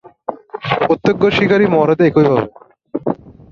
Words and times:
সব 0.83 1.21
শিকারীর 1.37 1.69
মৃত্যু 1.73 2.03
একইভাবে 2.07 2.33
হয়। 2.33 2.47